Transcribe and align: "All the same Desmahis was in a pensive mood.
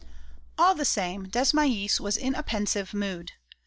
"All 0.57 0.73
the 0.73 0.83
same 0.83 1.27
Desmahis 1.27 1.99
was 1.99 2.17
in 2.17 2.33
a 2.33 2.41
pensive 2.41 2.91
mood. 2.91 3.33